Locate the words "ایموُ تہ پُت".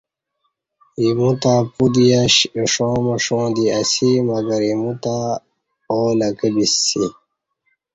0.99-1.95